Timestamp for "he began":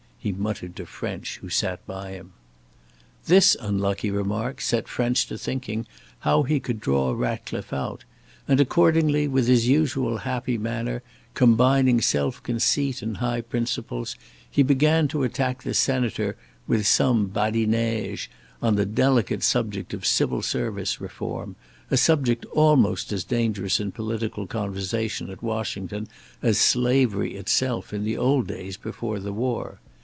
14.47-15.07